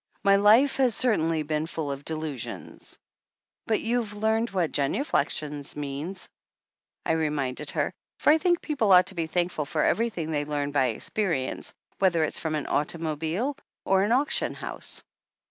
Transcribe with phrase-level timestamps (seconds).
[0.23, 2.97] My life has certainly been full of dis illusions!"
[3.67, 6.27] "But, you've learned what genuflections means,"
[7.05, 10.71] I reminded her, for I think people ought to be thankful for everything they learn
[10.71, 15.03] by experience, whether it's from an automobile or an auction house.